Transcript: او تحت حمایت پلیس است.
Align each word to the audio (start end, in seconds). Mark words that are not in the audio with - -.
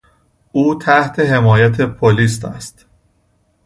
او 0.51 0.75
تحت 0.75 1.19
حمایت 1.19 1.81
پلیس 1.81 2.45
است. 2.45 2.85